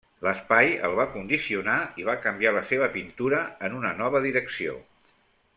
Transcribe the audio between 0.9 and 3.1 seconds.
va condicionar i va canviar la seva